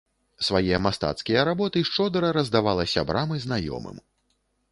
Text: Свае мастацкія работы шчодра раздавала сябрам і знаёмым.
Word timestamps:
Свае 0.45 0.77
мастацкія 0.85 1.43
работы 1.49 1.83
шчодра 1.91 2.31
раздавала 2.39 2.87
сябрам 2.97 3.37
і 3.39 3.45
знаёмым. 3.47 3.97